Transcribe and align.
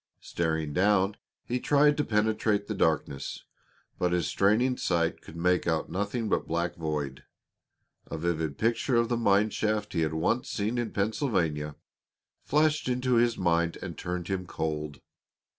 Staring 0.21 0.73
down, 0.73 1.15
he 1.45 1.59
tried 1.59 1.95
to 1.97 2.03
penetrate 2.03 2.65
the 2.65 2.73
darkness, 2.73 3.43
but 3.99 4.13
his 4.13 4.25
straining 4.25 4.75
sight 4.75 5.21
could 5.21 5.35
make 5.35 5.67
out 5.67 5.91
nothing 5.91 6.27
but 6.27 6.47
black 6.47 6.75
void. 6.75 7.23
A 8.07 8.17
vivid 8.17 8.57
picture 8.57 8.95
of 8.95 9.09
the 9.09 9.15
mine 9.15 9.51
shaft 9.51 9.93
he 9.93 10.01
had 10.01 10.15
once 10.15 10.49
seen 10.49 10.79
in 10.79 10.89
Pennsylvania 10.89 11.75
flashed 12.43 12.89
into 12.89 13.13
his 13.13 13.37
mind 13.37 13.77
and 13.83 13.95
turned 13.95 14.27
him 14.27 14.47
cold. 14.47 15.01